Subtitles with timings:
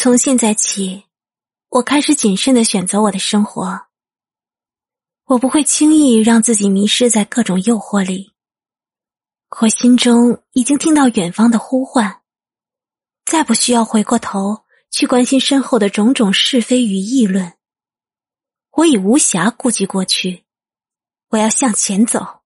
[0.00, 1.06] 从现在起
[1.70, 3.86] 我开始谨慎的选择我的生活。
[5.24, 8.32] 我不会轻易让自己迷失在各种诱惑里。
[9.60, 12.20] 我心中已经听到远方的呼唤
[13.24, 17.54] 再不需要回过头去关心身后的种种是非与议论。
[18.76, 20.44] 我已无暇顾及过去
[21.30, 22.37] 我要向前走。